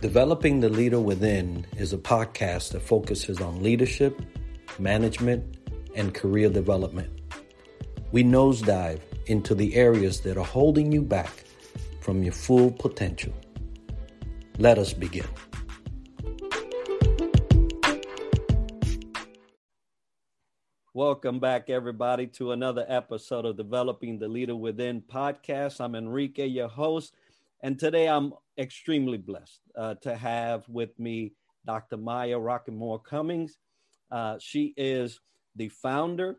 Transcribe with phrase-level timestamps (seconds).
[0.00, 4.20] Developing the Leader Within is a podcast that focuses on leadership,
[4.78, 5.58] management,
[5.94, 7.22] and career development.
[8.12, 11.44] We nosedive into the areas that are holding you back
[12.00, 13.32] from your full potential.
[14.58, 15.26] Let us begin.
[20.92, 25.80] Welcome back, everybody, to another episode of Developing the Leader Within podcast.
[25.80, 27.14] I'm Enrique, your host,
[27.60, 31.32] and today I'm extremely blessed uh, to have with me
[31.66, 31.96] Dr.
[31.96, 33.58] Maya Rockeymoore Cummings.
[34.10, 35.20] Uh, she is
[35.56, 36.36] the founder,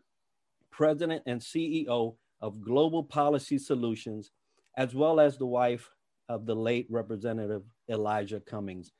[0.70, 4.30] president, and CEO of Global Policy Solutions,
[4.76, 5.90] as well as the wife
[6.28, 8.92] of the late Representative Elijah Cummings.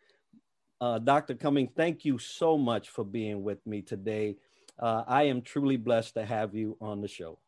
[0.81, 1.35] Uh, Dr.
[1.35, 4.37] Cummings, thank you so much for being with me today
[4.79, 7.39] uh, I am truly blessed to have you on the show.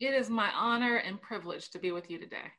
[0.00, 2.52] It is my honor and privilege to be with you today.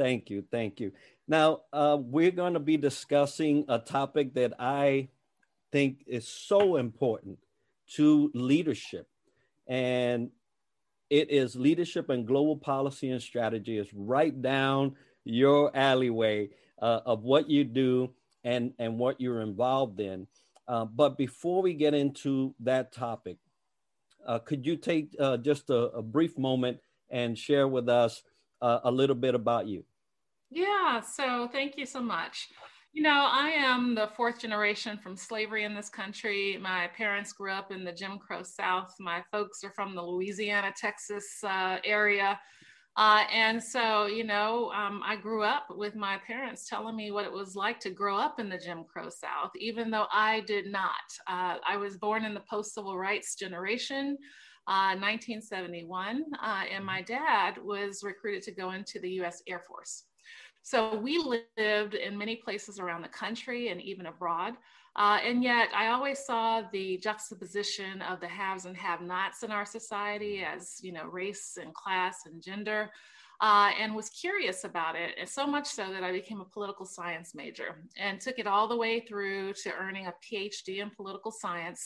[0.00, 0.42] Thank you.
[0.50, 0.92] Thank you.
[1.28, 5.08] Now, uh, we're going to be discussing a topic that I
[5.72, 7.36] think is so important
[7.96, 9.06] to leadership.
[9.66, 10.30] And
[11.10, 16.48] it is leadership and global policy and strategy is right down your alleyway
[16.80, 20.26] uh, of what you do and, and what you're involved in.
[20.66, 23.36] Uh, but before we get into that topic,
[24.26, 26.78] uh, could you take uh, just a, a, brief moment
[27.10, 28.22] and share with us
[28.62, 29.84] uh, a little bit about you?
[30.50, 32.48] Yeah, so thank you so much.
[32.92, 36.58] You know, I am the fourth generation from slavery in this country.
[36.60, 38.92] My parents grew up in the Jim Crow South.
[38.98, 42.38] My folks are from the Louisiana, Texas uh, area.
[42.96, 47.24] Uh, and so, you know, um, I grew up with my parents telling me what
[47.24, 50.66] it was like to grow up in the Jim Crow South, even though I did
[50.66, 50.90] not.
[51.28, 54.18] Uh, I was born in the post civil rights generation.
[54.66, 60.04] Uh, 1971, uh, and my dad was recruited to go into the US Air Force.
[60.62, 64.54] So we lived in many places around the country and even abroad.
[64.96, 69.64] Uh, and yet, I always saw the juxtaposition of the haves and have-nots in our
[69.64, 72.90] society as you know, race and class and gender,
[73.40, 75.14] uh, and was curious about it.
[75.18, 78.68] And so much so that I became a political science major and took it all
[78.68, 81.82] the way through to earning a PhD in political science.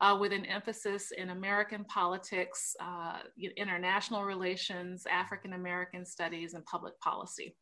[0.00, 3.18] Uh, with an emphasis in American politics, uh,
[3.56, 7.54] international relations, African American studies, and public policy.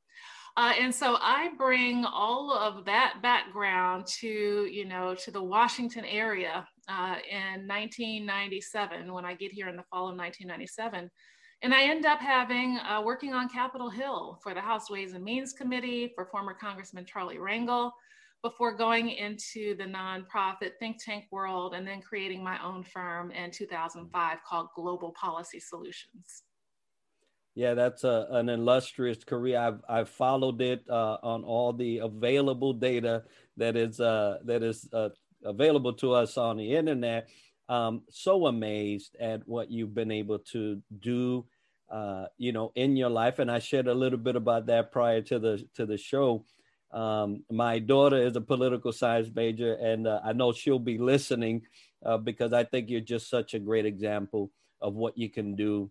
[0.56, 6.04] Uh, and so I bring all of that background to, you know, to the Washington
[6.04, 11.10] area uh, in 1997 when I get here in the fall of 1997.
[11.62, 15.24] And I end up having uh, working on Capitol Hill for the House Ways and
[15.24, 17.92] Means Committee for former Congressman Charlie Rangel
[18.42, 23.50] before going into the nonprofit think tank world and then creating my own firm in
[23.50, 26.42] 2005 called Global Policy Solutions.
[27.54, 29.58] Yeah, that's a, an illustrious career.
[29.58, 33.24] I've I've followed it uh, on all the available data
[33.58, 35.10] that is uh, that is uh,
[35.44, 37.28] available to us on the internet.
[37.68, 41.44] Um, so amazed at what you've been able to do,
[41.90, 43.38] uh, you know, in your life.
[43.38, 46.46] And I shared a little bit about that prior to the to the show.
[46.92, 51.62] Um, my daughter is a political science major, and uh, I know she'll be listening
[52.04, 55.90] uh, because I think you're just such a great example of what you can do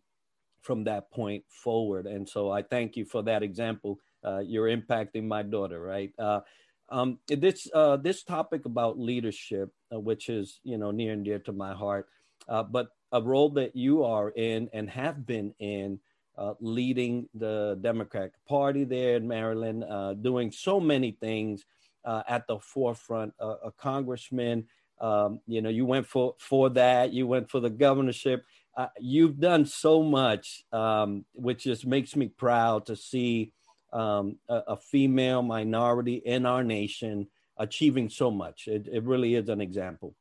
[0.62, 2.06] from that point forward.
[2.06, 4.00] And so I thank you for that example.
[4.23, 6.12] Uh, you're impacting my daughter, right?
[6.19, 6.41] Uh,
[6.89, 11.39] um, this uh, this topic about leadership, uh, which is you know near and dear
[11.39, 12.07] to my heart,
[12.47, 16.00] but a role that you are in and have been in,
[16.38, 19.84] uh, leading the Democratic Party there in Maryland,
[20.22, 21.66] doing so many things
[22.06, 23.34] at the forefront.
[23.40, 24.66] a congressman,
[25.00, 27.12] um, you know, you went for for that.
[27.12, 28.44] You went for the governorship
[28.78, 33.52] uh, you've done so much, um, which just makes me proud to see
[33.92, 37.28] um, a, a, female minority in our nation
[37.58, 38.68] achieving so much.
[38.68, 40.16] It, it really is an example.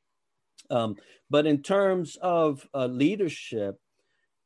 [0.68, 0.96] Um,
[1.28, 3.80] but in terms of uh, leadership,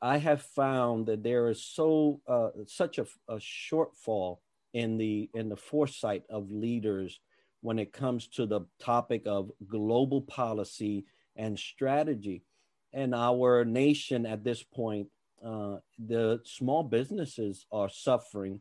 [0.05, 4.41] I have found that there is so uh, such a, a, shortfall
[4.75, 7.21] in the in the foresight of leaders
[7.63, 11.07] when it comes to the topic of global policy
[11.37, 12.43] and strategy
[12.93, 15.09] And our nation at this point,
[15.43, 18.61] uh, the small businesses are suffering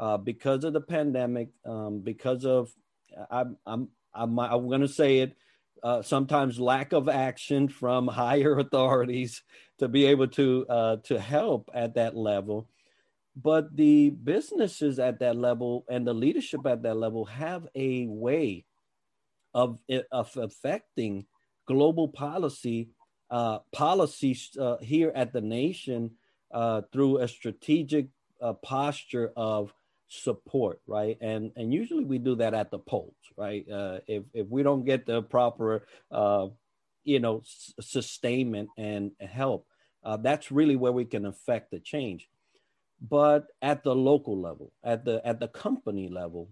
[0.00, 2.72] uh, because of the pandemic, um, because of
[3.30, 5.36] I'm I'm I'm, I'm going to say it.
[5.82, 9.42] Uh, sometimes lack of action from higher authorities
[9.78, 12.68] to be able to uh, to help at that level,
[13.36, 18.64] but the businesses at that level and the leadership at that level have a way
[19.54, 19.80] of
[20.10, 21.26] of affecting
[21.66, 22.90] global policy
[23.30, 26.10] uh, policies uh, here at the nation
[26.52, 28.08] uh, through a strategic
[28.40, 29.72] uh, posture of
[30.08, 31.16] support, right?
[31.20, 33.68] And and usually we do that at the polls, right?
[33.70, 36.48] Uh, if if we don't get the proper, uh,
[37.04, 39.66] you know, s- sustainment and help,
[40.04, 42.28] uh, that's really where we can affect the change.
[43.00, 46.50] But at the local level, at the at the company level,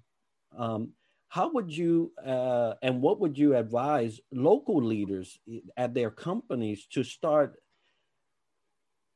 [0.57, 0.93] um,
[1.29, 5.39] how would you uh, and what would you advise local leaders
[5.77, 7.57] at their companies to start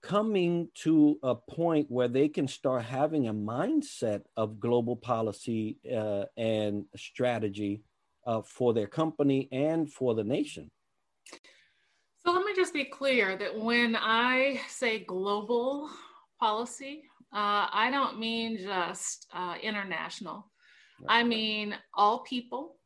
[0.02, 6.25] coming to a point where they can start having a mindset of global policy uh,
[6.37, 7.82] and strategy
[8.26, 10.70] uh, for their company and for the nation?
[12.25, 15.91] So let me just be clear that when I say global
[16.38, 20.50] policy, uh, I don't mean just uh, international.
[21.00, 21.20] Right.
[21.20, 22.76] I mean all people,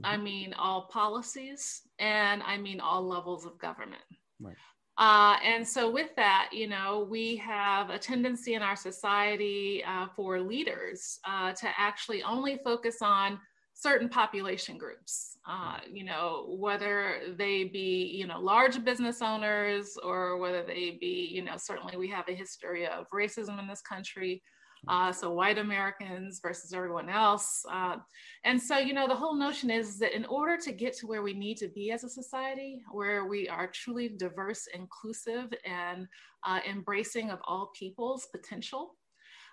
[0.00, 0.06] mm-hmm.
[0.06, 4.02] I mean all policies, and I mean all levels of government.
[4.40, 4.56] Right.
[4.96, 10.06] Uh, and so, with that, you know, we have a tendency in our society uh,
[10.14, 13.40] for leaders uh, to actually only focus on
[13.74, 20.38] certain population groups, uh, you know, whether they be, you know, large business owners or
[20.38, 24.42] whether they be, you know, certainly we have a history of racism in this country.
[24.88, 27.64] Uh, so white Americans versus everyone else.
[27.70, 27.96] Uh,
[28.44, 31.22] and so, you know, the whole notion is that in order to get to where
[31.22, 36.06] we need to be as a society, where we are truly diverse, inclusive, and
[36.46, 38.96] uh, embracing of all people's potential,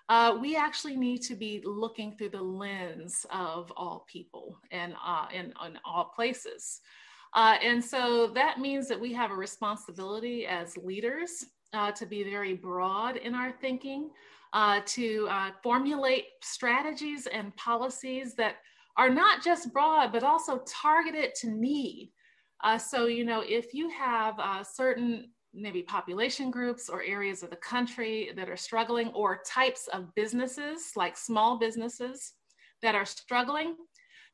[0.08, 5.26] uh, we actually need to be looking through the lens of all people and uh,
[5.32, 6.80] in, in all places.
[7.34, 12.22] Uh, and so that means that we have a responsibility as leaders uh, to be
[12.22, 14.10] very broad in our thinking,
[14.52, 18.56] uh, to uh, formulate strategies and policies that
[18.96, 22.12] are not just broad, but also targeted to need.
[22.78, 24.34] so, you know, if you have
[24.66, 30.14] certain maybe population groups or areas of the country that are struggling or types of
[30.14, 32.32] businesses like small businesses
[32.80, 33.76] that are struggling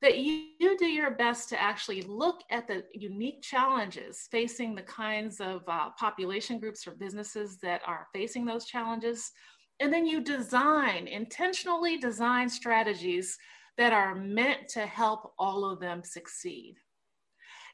[0.00, 4.82] that you, you, do your best to actually look at the unique challenges facing the
[4.82, 9.32] kinds of uh, population groups or businesses that are facing those challenges
[9.80, 13.38] and then you design intentionally design strategies
[13.76, 16.76] that are meant to help all of them succeed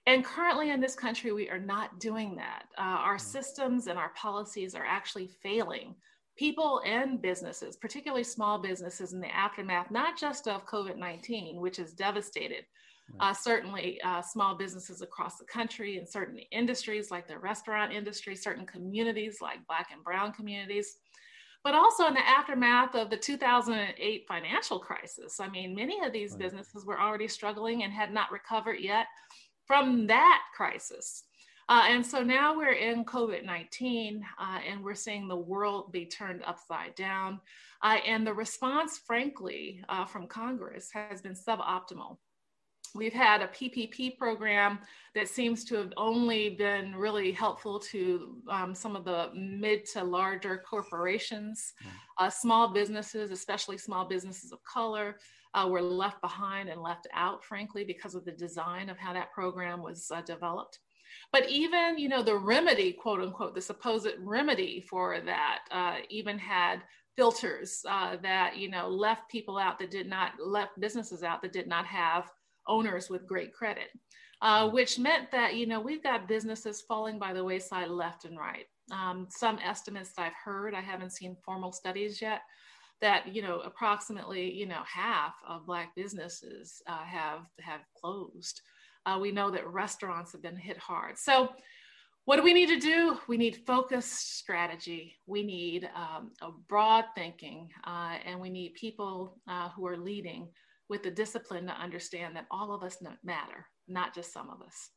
[0.07, 2.65] and currently in this country, we are not doing that.
[2.77, 3.21] Uh, our mm.
[3.21, 5.95] systems and our policies are actually failing
[6.37, 11.77] people and businesses, particularly small businesses, in the aftermath, not just of COVID 19, which
[11.79, 12.65] has devastated.
[13.21, 18.35] Uh, certainly, uh, small businesses across the country in certain industries like the restaurant industry,
[18.35, 20.97] certain communities like Black and Brown communities,
[21.65, 25.41] but also in the aftermath of the 2008 financial crisis.
[25.41, 26.41] I mean, many of these right.
[26.41, 29.07] businesses were already struggling and had not recovered yet
[29.67, 31.25] from that crisis.
[31.71, 36.05] Uh, and so now we're in COVID 19 uh, and we're seeing the world be
[36.05, 37.41] turned upside down.
[37.83, 42.19] Uh, and the response, frankly, uh, from Congress has been suboptimal.
[42.95, 44.79] We've had a PPP program
[45.15, 50.05] that seems to have only been really helpful to um, some of the mid to
[50.05, 51.73] larger corporations,
[52.21, 52.33] mm.
[52.33, 55.17] small businesses, especially small businesses of color
[55.55, 59.33] uh, were left behind and left out, frankly, because of the design of how that
[59.33, 60.81] program was uh, developed.
[61.33, 66.39] But even, you know, the remedy, quote unquote, the supposed remedy for that, uh, even
[66.39, 66.83] had
[67.17, 71.53] filters uh, that, you know, left people out that did not, left businesses out that
[71.53, 72.31] did not have
[72.67, 73.89] owners with great credit.
[74.43, 78.39] Uh, which meant that you know we've got businesses falling by the wayside left and
[78.39, 78.67] right.
[78.93, 82.43] Um, some estimates that I've heard, I haven't seen formal studies yet,
[83.01, 88.61] that you know approximately you know half of black businesses uh, have have closed
[89.07, 91.51] uh, we know that restaurants have been hit hard so
[92.25, 97.05] what do we need to do we need focused strategy we need um, a broad
[97.15, 100.49] thinking uh, and we need people uh, who are leading
[100.89, 104.91] with the discipline to understand that all of us matter not just some of us.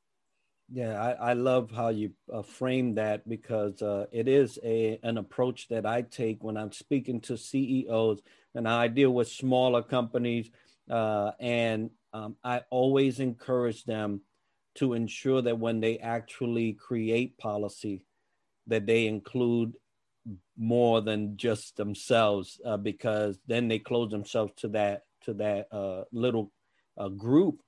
[0.70, 5.18] Yeah, I, I love how you uh, frame that because uh, it is a an
[5.18, 8.20] approach that I take when I'm speaking to CEOs,
[8.54, 10.50] and I deal with smaller companies,
[10.90, 14.22] uh, and um, I always encourage them
[14.76, 18.04] to ensure that when they actually create policy,
[18.68, 19.74] that they include
[20.58, 26.04] more than just themselves, uh, because then they close themselves to that to that uh,
[26.12, 26.52] little
[26.98, 27.62] uh, group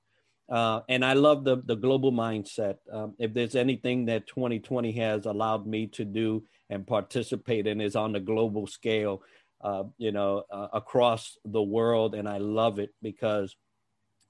[0.50, 2.78] uh, and I love the the global mindset.
[2.92, 7.94] Um, if there's anything that 2020 has allowed me to do and participate in is
[7.94, 9.22] on the global scale,
[9.60, 13.54] uh, you know, uh, across the world, and I love it because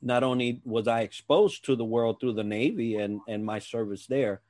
[0.02, 4.06] not only was I exposed to the world through the Navy and and my service
[4.06, 4.42] there,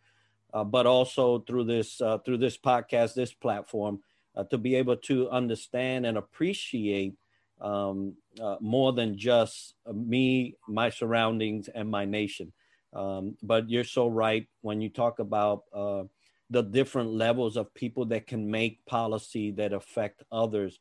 [0.52, 4.00] uh, but also through this uh, through this podcast, this platform,
[4.34, 7.14] uh, to be able to understand and appreciate
[7.60, 12.52] um, uh, more than just me, my surroundings, and my nation.
[12.92, 16.04] Um, but you're so right when you talk about uh,
[16.50, 20.80] the different levels of people that can make policy that affect others.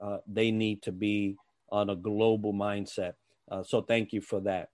[0.00, 1.36] Uh, they need to be
[1.70, 3.14] on a global mindset.
[3.50, 4.70] Uh, so thank you for that.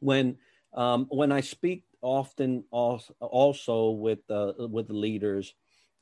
[0.00, 0.36] When
[0.72, 5.54] um, when I speak often also with uh, with leaders,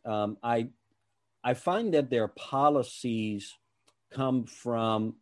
[0.04, 0.68] um, I
[1.42, 3.54] I find that their policies
[4.14, 5.14] come from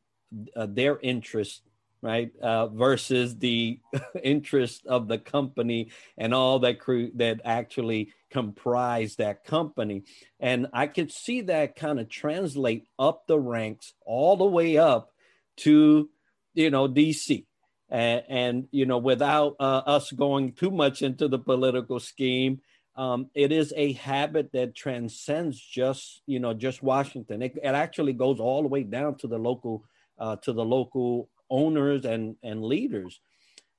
[0.56, 1.62] uh, their interest
[2.02, 3.78] right uh, versus the
[4.22, 10.02] interest of the company and all that crew that actually comprise that company.
[10.40, 15.12] And i could see that kind of translate up the ranks all the way up
[15.58, 16.08] to
[16.54, 17.44] you know dc
[17.88, 22.60] and, and you know without uh, us going too much into the political scheme
[22.96, 27.42] um, it is a habit that transcends just you know just Washington.
[27.42, 29.84] It, it actually goes all the way down to the local
[30.18, 33.20] uh, to the local owners and and leaders.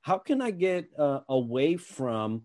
[0.02, 2.44] How can I get uh, away from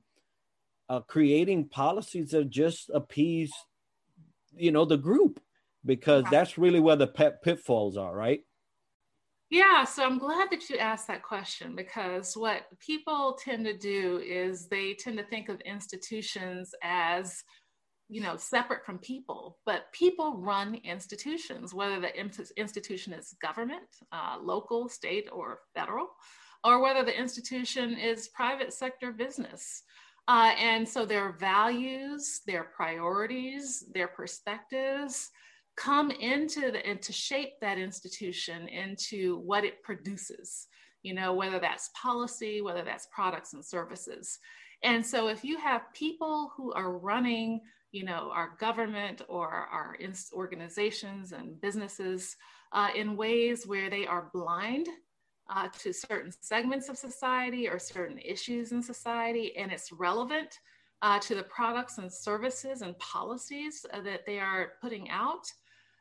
[0.89, 3.53] uh, creating policies that just appease
[4.55, 5.41] you know the group
[5.85, 8.41] because that's really where the pet pitfalls are, right?
[9.51, 14.21] Yeah, so I'm glad that you asked that question because what people tend to do
[14.25, 17.43] is they tend to think of institutions as
[18.11, 22.11] you know separate from people but people run institutions whether the
[22.57, 26.09] institution is government uh, local state or federal
[26.65, 29.83] or whether the institution is private sector business.
[30.27, 35.31] Uh, and so their values their priorities their perspectives
[35.79, 40.67] come into the and to shape that institution into what it produces
[41.03, 44.39] you know whether that's policy whether that's products and services.
[44.83, 47.61] And so if you have people who are running
[47.93, 49.97] you know our government or our
[50.33, 52.37] organizations and businesses
[52.73, 54.89] uh, in ways where they are blind
[55.51, 60.59] uh, to certain segments of society or certain issues in society and it's relevant
[61.01, 65.47] uh, to the products and services and policies uh, that they are putting out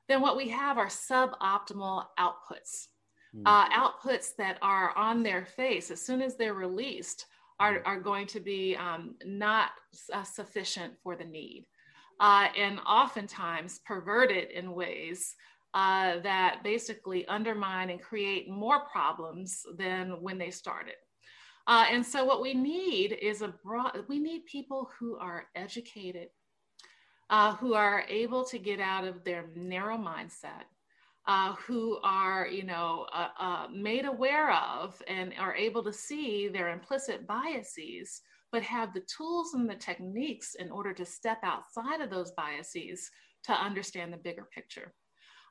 [0.08, 2.88] then what we have are suboptimal outputs.
[3.36, 3.44] Mm.
[3.46, 7.26] Uh, outputs that are on their face as soon as they're released
[7.60, 7.88] are, hmm.
[7.88, 9.72] are going to be um, not
[10.14, 11.66] uh, sufficient for the need.
[12.20, 15.36] Uh, and oftentimes perverted in ways
[15.74, 20.96] uh, that basically undermine and create more problems than when they started.
[21.68, 26.30] Uh, and so, what we need is a broad, we need people who are educated,
[27.30, 30.64] uh, who are able to get out of their narrow mindset,
[31.28, 36.48] uh, who are, you know, uh, uh, made aware of and are able to see
[36.48, 42.00] their implicit biases, but have the tools and the techniques in order to step outside
[42.00, 43.10] of those biases
[43.44, 44.94] to understand the bigger picture.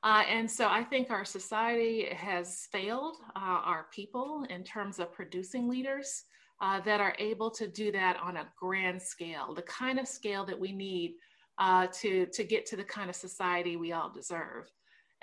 [0.03, 5.13] Uh, and so I think our society has failed uh, our people in terms of
[5.13, 6.25] producing leaders
[6.61, 10.45] uh, that are able to do that on a grand scale, the kind of scale
[10.47, 11.17] that we need
[11.59, 14.71] uh, to, to get to the kind of society we all deserve.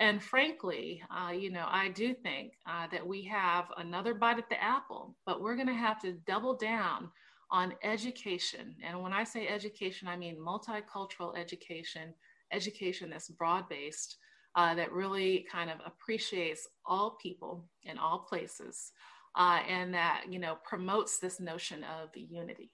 [0.00, 4.48] And frankly, uh, you know, I do think uh, that we have another bite at
[4.48, 7.10] the apple, but we're going to have to double down
[7.50, 8.74] on education.
[8.84, 12.12] And when I say education, I mean multicultural education,
[12.50, 14.16] education that's broad based,
[14.56, 18.92] uh, that really kind of appreciates all people in all places,
[19.36, 22.72] uh, and that, you know, promotes this notion of unity.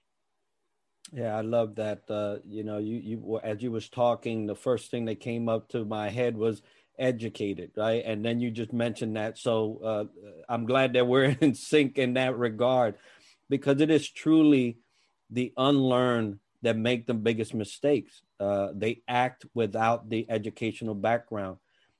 [1.11, 2.03] Yeah, I love that.
[2.09, 5.67] Uh, you know, you you as you was talking, the first thing that came up
[5.69, 6.61] to my head was
[6.97, 8.01] educated, right?
[8.05, 9.37] And then you just mentioned that.
[9.37, 10.05] So uh,
[10.47, 12.95] I'm glad that we're in sync in that regard,
[13.49, 14.77] because it is truly
[15.29, 18.21] the unlearned that make the biggest mistakes.
[18.39, 21.57] Uh, they act without the educational background.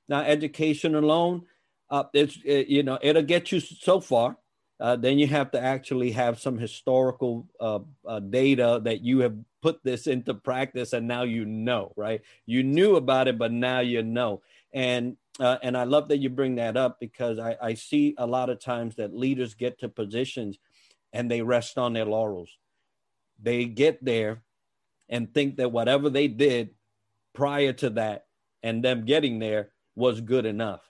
[0.08, 1.42] Now, education alone,
[1.90, 4.38] uh, it's it, you know it'll get you so far,
[4.82, 9.36] uh, then you have to actually have some historical uh, uh, data that you have
[9.62, 12.20] put this into practice and now you know right?
[12.46, 14.42] You knew about it but now you know.
[14.72, 18.26] And uh, and i love that you bring that up because I, I see a
[18.26, 20.58] lot of times that leaders get to positions
[21.12, 22.50] and they rest on their laurels.
[23.40, 24.42] They get there
[25.08, 26.70] and think that whatever they did
[27.34, 28.26] prior to that
[28.64, 30.80] and them getting there was good enough.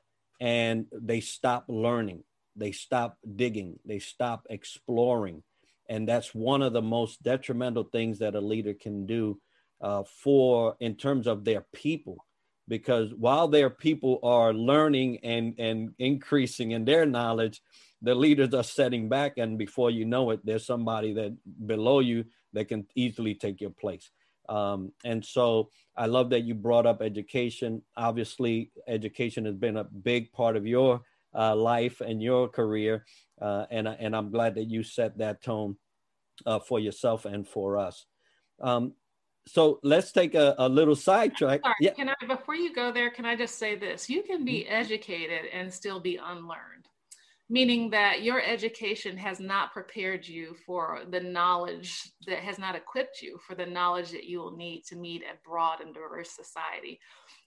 [0.41, 2.25] And they stop learning
[2.57, 5.43] they stop digging, they stop exploring.
[5.89, 9.41] And that's one of the most detrimental things that a leader can do
[9.81, 12.25] uh, for in terms of their people.
[12.69, 17.61] Because while their people are learning and, and increasing in their knowledge,
[18.01, 19.37] the leaders are setting back.
[19.37, 23.71] And before you know it, there's somebody that below you that can easily take your
[23.71, 24.11] place.
[24.49, 27.83] Um, and so I love that you brought up education.
[27.97, 31.03] Obviously, education has been a big part of your
[31.35, 33.05] uh, life and your career.
[33.41, 35.77] Uh, and, and I'm glad that you set that tone
[36.47, 38.07] uh, for yourself and for us.
[38.61, 38.95] Um,
[39.47, 41.63] so let's take a, a little sidetrack.
[41.81, 41.93] Yeah.
[41.95, 44.09] Can I, before you go there, can I just say this?
[44.09, 44.75] You can be mm-hmm.
[44.75, 46.89] educated and still be unlearned
[47.53, 53.21] meaning that your education has not prepared you for the knowledge that has not equipped
[53.21, 56.99] you for the knowledge that you will need to meet a broad and diverse society.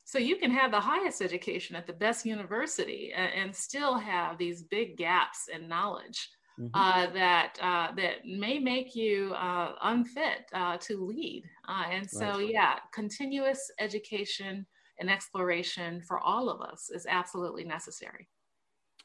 [0.06, 4.38] So you can have the highest education at the best university and, and still have
[4.38, 6.30] these big gaps in knowledge.
[6.58, 6.70] Mm-hmm.
[6.74, 12.38] Uh, that uh, that may make you uh, unfit uh, to lead, uh, and so
[12.38, 12.50] right.
[12.50, 14.66] yeah, continuous education
[14.98, 18.30] and exploration for all of us is absolutely necessary.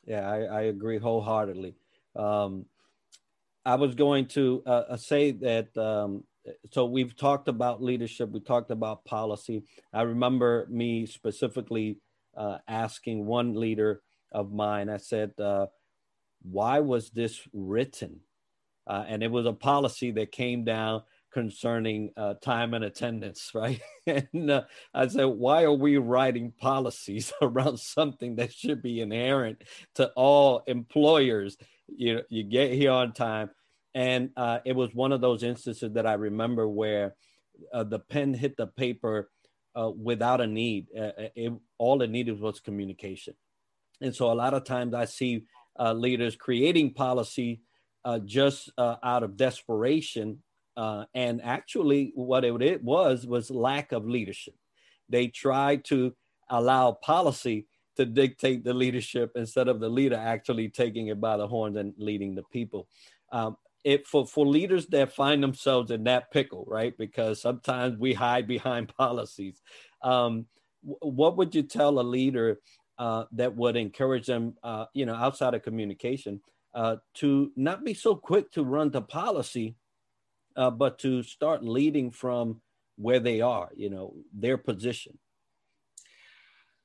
[0.07, 1.75] Yeah, I, I agree wholeheartedly.
[2.15, 2.67] Um,
[3.67, 5.77] I was going to uh, uh, say that.
[5.77, 6.23] Um,
[6.73, 8.31] so we've talked about leadership.
[8.31, 9.65] We talked about policy.
[9.93, 11.99] I remember me specifically
[12.37, 14.89] uh, asking one leader of mine.
[14.89, 15.67] I said, uh,
[16.43, 18.21] "Why was this written?"
[18.87, 23.81] Uh, and it was a policy that came down concerning uh, time and attendance, right?
[24.07, 29.63] and uh, I said, why are we writing policies around something that should be inherent
[29.95, 31.57] to all employers?
[31.89, 33.51] You you get here on time,
[33.95, 37.15] and uh, it was one of those instances that I remember where
[37.73, 39.31] uh, the pen hit the paper
[39.75, 40.87] uh, without a need.
[40.97, 43.35] Uh, it, all it needed was communication,
[44.01, 45.45] and so a lot of times I see
[45.79, 47.63] leaders creating policy.
[48.25, 50.43] just out of desperation
[50.81, 54.55] uh, and actually, what it was was lack of leadership.
[55.09, 56.15] They tried to
[56.49, 57.67] allow policy
[57.97, 61.93] to dictate the leadership instead of the leader actually taking it by the horns and
[61.99, 62.89] leading the people.
[63.31, 66.97] Um, it for for leaders that find themselves in that pickle, right?
[66.99, 69.61] Because sometimes we hide behind policies.
[70.03, 70.47] Um,
[70.83, 72.59] what would you tell a leader
[72.99, 76.41] uh, that would encourage them, uh, you know, outside of communication,
[76.75, 79.75] uh, to not be so quick to run to policy,
[80.57, 82.61] uh, but to start leading from
[82.97, 85.19] where they are, you know, their position?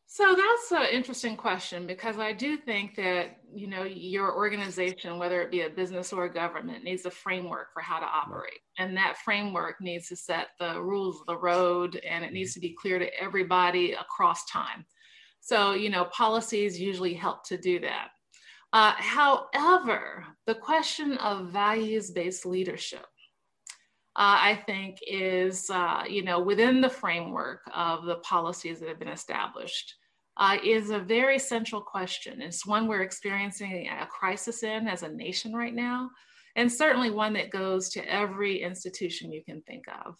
[0.08, 5.42] So that's an interesting question because I do think that you know your organization, whether
[5.42, 8.96] it be a business or a government, needs a framework for how to operate, and
[8.96, 12.76] that framework needs to set the rules of the road, and it needs to be
[12.80, 14.86] clear to everybody across time.
[15.42, 18.10] So you know policies usually help to do that.
[18.74, 23.06] Uh, however, the question of values-based leadership
[24.18, 29.00] uh, I think is, uh, you know, within the framework of the policies that have
[29.00, 29.96] been established,
[30.38, 32.42] uh, is a very central question.
[32.42, 36.10] It's one we're experiencing a crisis in as a nation right now,
[36.56, 40.16] and certainly one that goes to every institution you can think of.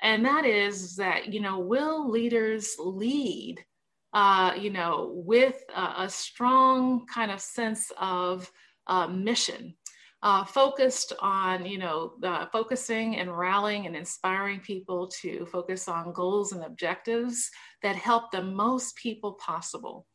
[0.00, 3.64] And that is that, you know, will leaders lead,
[4.12, 8.50] uh, you know, with a, a, strong kind of sense of
[8.88, 9.74] uh, mission
[10.22, 16.12] uh, focused on, you know, uh, focusing and rallying and inspiring people to focus on
[16.12, 17.50] goals and objectives
[17.82, 20.06] that help the most people possible.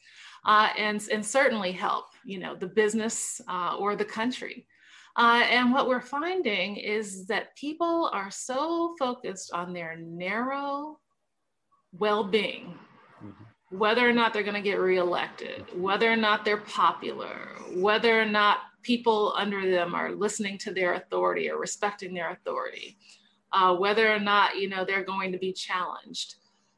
[0.46, 4.66] Uh, and, and certainly help, you know, the business uh, or the country.
[5.18, 11.00] Uh, and what we're finding is that people are so focused on their narrow
[11.92, 12.78] well-being,
[13.22, 13.78] mm-hmm.
[13.78, 18.26] whether or not they're going to get reelected, whether or not they're popular, whether or
[18.26, 22.98] not people under them are listening to their authority or respecting their authority,
[23.52, 26.36] uh, whether or not you know they're going to be challenged.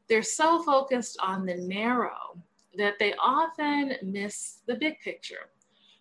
[0.08, 2.36] They're so focused on the narrow
[2.76, 5.50] that they often miss the big picture.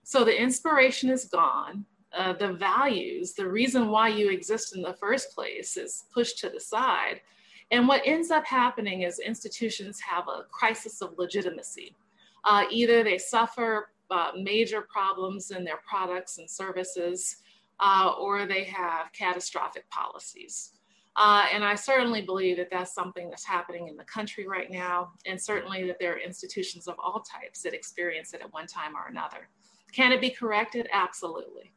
[0.04, 1.86] So the inspiration is gone.
[2.12, 6.50] Uh, the values, the reason why you exist in the first place is pushed to
[6.50, 7.22] the side.
[7.70, 11.96] And what ends up happening is institutions have a crisis of legitimacy.
[12.44, 17.38] Uh, either they suffer uh, major problems in their products and services,
[17.80, 20.74] uh, or they have catastrophic policies.
[21.16, 25.12] Uh, and I certainly believe that that's something that's happening in the country right now,
[25.26, 28.96] and certainly that there are institutions of all types that experience it at one time
[28.96, 29.50] or another.
[29.92, 30.88] Can it be corrected?
[30.94, 31.74] Absolutely.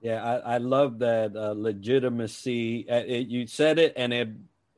[0.00, 2.86] Yeah, I, I love that uh, legitimacy.
[2.90, 4.28] Uh, it, you said it, and it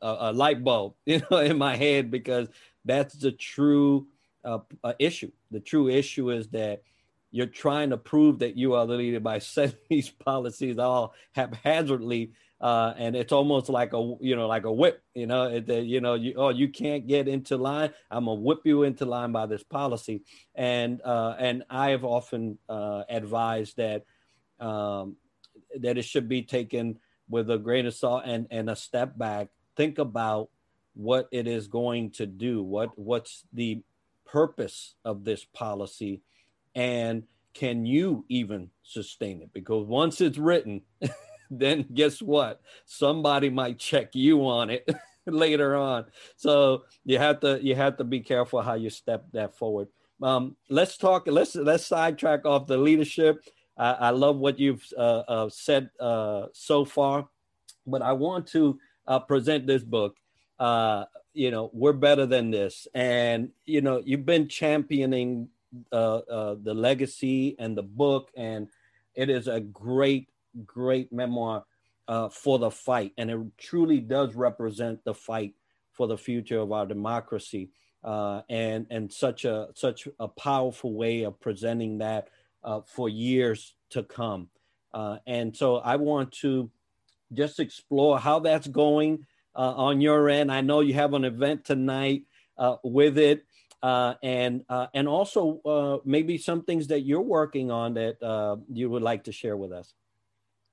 [0.03, 2.49] a light bulb, you know, in my head because
[2.85, 4.07] that's the true
[4.47, 5.31] uh, issue.
[5.51, 6.83] The true issue is that
[7.31, 12.33] you're trying to prove that you are the leader by setting these policies all haphazardly,
[12.61, 15.03] uh, and it's almost like a you know like a whip.
[15.15, 17.91] You know, it, you know, you oh you can't get into line.
[18.11, 20.23] I'm gonna whip you into line by this policy,
[20.55, 24.05] and uh, and I have often uh, advised that
[24.61, 25.17] um,
[25.81, 29.49] that it should be taken with a grain of salt and and a step back
[29.77, 30.49] think about
[30.95, 33.83] what it is going to do what what's the
[34.27, 36.23] purpose of this policy
[36.75, 39.51] and can you even sustain it?
[39.53, 40.83] Because once it's written
[41.51, 42.61] then guess what?
[42.85, 44.89] Somebody might check you on it
[45.27, 46.07] later on.
[46.37, 49.89] So you have to you have to be careful how you step that forward.
[50.23, 53.43] Um, let's talk let's let's sidetrack off the leadership.
[53.79, 57.29] I, I love what you've uh, uh, said uh, so far
[57.87, 60.17] but i want to uh, present this book
[60.59, 61.05] uh,
[61.37, 62.89] you know we're better than this.
[62.95, 65.49] And you know you've been championing
[65.93, 68.69] uh, uh, the legacy and the book and
[69.15, 70.29] it is a great
[70.65, 71.65] great memoir
[72.09, 73.13] uh, for the fight.
[73.19, 75.55] And it truly does represent the fight
[75.93, 77.71] for the future of our democracy.
[78.03, 82.29] Uh, and and such a such a powerful way of presenting that
[82.65, 84.49] uh, for years to come.
[84.95, 86.71] Uh, and so i want to
[87.33, 90.53] just explore how that's going uh, on your end.
[90.53, 92.25] I know you have an event tonight
[92.59, 93.45] uh, with it.
[93.83, 98.57] Uh, and uh, and also uh, maybe some things that you're working on that uh,
[98.73, 99.93] you would like to share with us.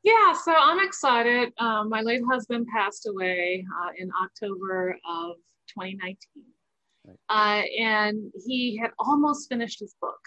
[0.04, 1.54] Yeah, so I'm excited.
[1.60, 3.66] Um, my late husband passed away
[3.98, 5.36] in October of
[5.68, 6.18] 2019,
[7.06, 7.70] right.
[7.80, 10.20] and he had almost finished his book.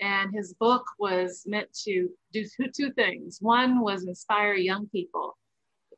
[0.00, 3.38] And his book was meant to do two, two things.
[3.40, 5.36] One was inspire young people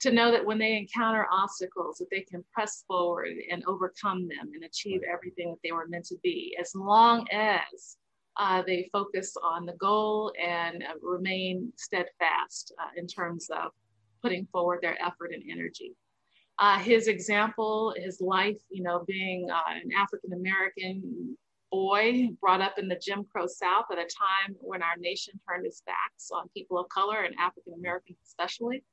[0.01, 4.51] to know that when they encounter obstacles that they can press forward and overcome them
[4.55, 6.57] and achieve everything that they were meant to be.
[6.61, 7.97] As long as
[8.37, 13.71] uh, they focus on the goal and uh, remain steadfast uh, in terms of
[14.23, 15.95] putting forward their effort and energy.
[16.59, 21.37] Uh, his example his life you know being uh, an african american
[21.73, 25.67] boy brought up in the jim crow south at a time when our nation turned
[25.67, 28.85] its backs on people of color and african americans especially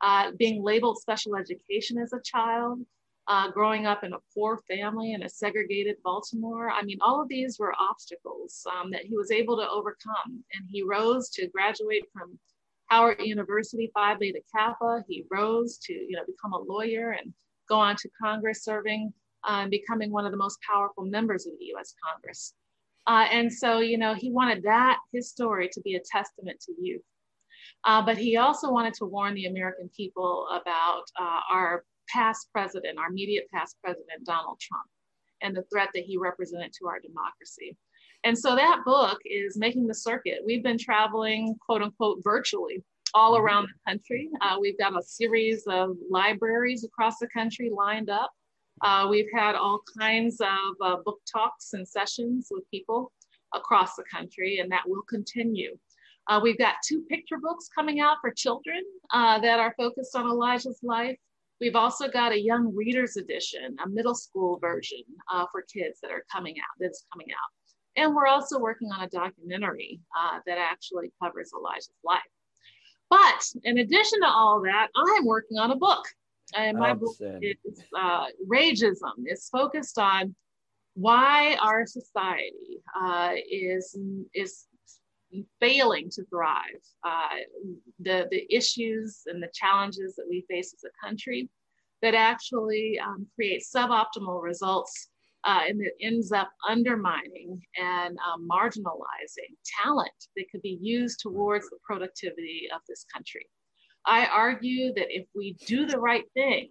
[0.00, 2.80] uh, being labeled special education as a child,
[3.26, 6.70] uh, growing up in a poor family in a segregated Baltimore.
[6.70, 10.42] I mean, all of these were obstacles um, that he was able to overcome.
[10.54, 12.38] And he rose to graduate from
[12.86, 15.04] Howard University Phi Beta Kappa.
[15.06, 17.34] He rose to, you know, become a lawyer and
[17.68, 19.12] go on to Congress serving
[19.46, 22.54] uh, and becoming one of the most powerful members of the US Congress.
[23.06, 26.72] Uh, and so, you know, he wanted that, his story, to be a testament to
[26.80, 27.02] youth.
[27.84, 32.98] Uh, but he also wanted to warn the American people about uh, our past president,
[32.98, 34.86] our immediate past president, Donald Trump,
[35.42, 37.76] and the threat that he represented to our democracy.
[38.24, 40.40] And so that book is making the circuit.
[40.44, 42.82] We've been traveling, quote unquote, virtually
[43.14, 43.44] all mm-hmm.
[43.44, 44.28] around the country.
[44.40, 48.30] Uh, we've got a series of libraries across the country lined up.
[48.82, 53.12] Uh, we've had all kinds of uh, book talks and sessions with people
[53.54, 55.76] across the country, and that will continue.
[56.28, 60.26] Uh, we've got two picture books coming out for children uh, that are focused on
[60.26, 61.16] Elijah's life.
[61.60, 66.10] We've also got a young readers edition, a middle school version uh, for kids that
[66.10, 68.02] are coming out, that's coming out.
[68.02, 72.20] And we're also working on a documentary uh, that actually covers Elijah's life.
[73.10, 76.04] But in addition to all that, I'm working on a book.
[76.54, 77.56] And my book is
[77.98, 79.24] uh, Rageism.
[79.24, 80.34] It's focused on
[80.94, 83.98] why our society uh, is,
[84.34, 84.66] is
[85.60, 87.36] failing to thrive, uh,
[88.00, 91.48] the, the issues and the challenges that we face as a country
[92.02, 95.08] that actually um, create suboptimal results
[95.44, 101.68] uh, and that ends up undermining and um, marginalizing talent that could be used towards
[101.70, 103.46] the productivity of this country.
[104.06, 106.70] I argue that if we do the right thing,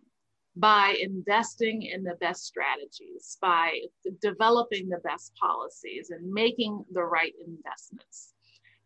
[0.60, 3.80] by investing in the best strategies, by
[4.22, 8.34] developing the best policies and making the right investments,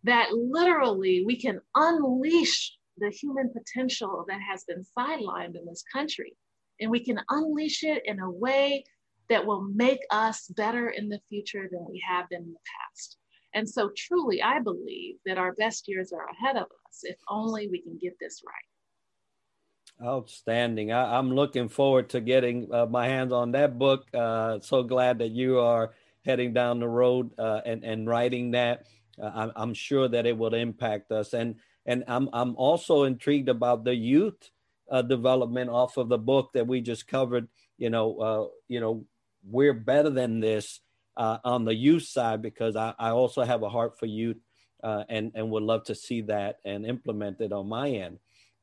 [0.03, 6.35] that literally we can unleash the human potential that has been sidelined in this country.
[6.79, 8.83] And we can unleash it in a way
[9.29, 12.59] that will make us better in the future than we have been in the
[12.89, 13.17] past.
[13.53, 17.67] And so, truly, I believe that our best years are ahead of us if only
[17.67, 20.07] we can get this right.
[20.07, 20.91] Outstanding.
[20.91, 24.07] I, am looking forward to getting uh, my hands on that book.
[24.13, 25.93] Uh, so glad that you are
[26.25, 28.87] heading down the road uh, and, and writing that.
[29.21, 31.33] Uh, I'm sure that it will impact us.
[31.33, 31.55] And
[31.85, 34.49] and I'm I'm also intrigued about the youth
[34.89, 37.47] uh, development off of the book that we just covered.
[37.77, 39.05] You know, uh, you know,
[39.43, 40.79] we're better than this
[41.17, 44.37] uh, on the youth side because I, I also have a heart for youth
[44.83, 48.19] uh, and and would love to see that and implement it on my end.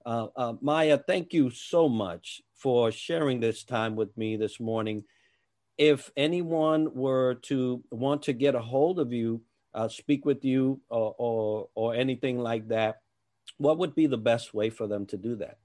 [0.07, 5.05] Uh, Maya, thank you so much for sharing this time with me this morning.
[5.77, 9.43] If anyone were to want to get a hold of you,
[9.75, 12.97] uh, speak with you or, or, or anything like that,
[13.57, 15.59] what would be the best way for them to do that?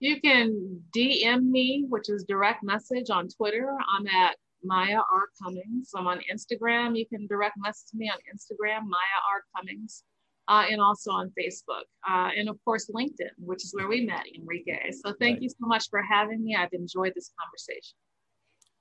[0.00, 3.76] You can DM me, which is direct message on Twitter.
[3.96, 5.24] I'm at Maya R.
[5.42, 5.90] Cummings.
[5.96, 6.96] I'm on Instagram.
[6.96, 9.42] You can direct message me on Instagram, Maya R.
[9.56, 10.04] Cummings,
[10.46, 11.84] uh, and also on Facebook.
[12.08, 14.90] Uh, and of course, LinkedIn, which is where we met, Enrique.
[14.92, 15.42] So thank right.
[15.42, 16.54] you so much for having me.
[16.54, 17.96] I've enjoyed this conversation.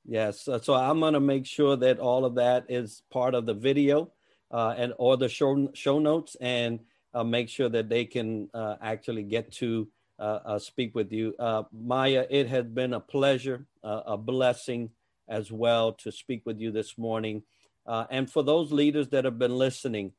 [0.05, 0.47] Yes.
[0.63, 4.13] So I'm going to make sure that all of that is part of the video
[4.51, 6.79] uh, and or the show, show notes and
[7.13, 9.87] uh, make sure that they can uh, actually get to
[10.19, 11.33] uh, uh, speak with you.
[11.39, 14.89] Uh, Maya, it has been a pleasure, a blessing
[15.29, 17.43] as well to speak with you this morning.
[17.87, 20.11] and for those leaders that have been listening,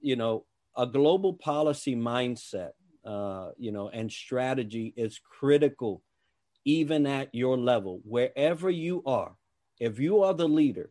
[0.00, 0.44] you know,
[0.76, 2.72] a global policy mindset,
[3.58, 6.02] you know, and strategy is critical
[6.64, 9.34] even at your level, wherever you are,
[9.78, 10.90] if you are the leader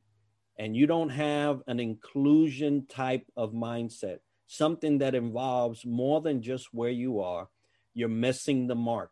[0.60, 6.68] and you don't have an inclusion type of mindset, something that involves more than just
[6.74, 7.48] where you are,
[7.94, 9.10] you're missing the mark.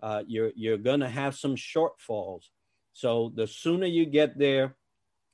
[0.00, 2.44] Uh, you're you're gonna have some shortfalls.
[2.92, 4.76] So the sooner you get there,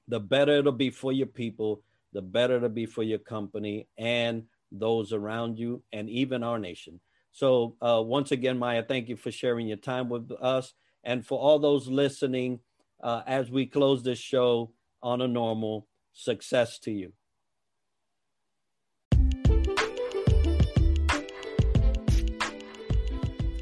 [0.09, 1.83] the better it'll be for your people,
[2.15, 7.01] the better it'll be for your company and those around you, and even our nation.
[7.33, 10.73] So, uh, once again, Maya, thank you for sharing your time with us.
[11.05, 12.61] And for all those listening,
[13.03, 17.13] uh, as we close this show on a normal, success to you.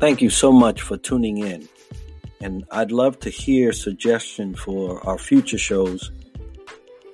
[0.01, 1.69] Thank you so much for tuning in.
[2.41, 6.13] And I'd love to hear suggestions for our future shows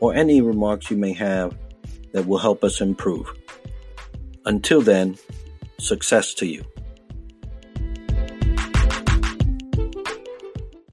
[0.01, 1.57] or any remarks you may have
[2.13, 3.33] that will help us improve.
[4.45, 5.17] Until then,
[5.79, 6.65] Success to you.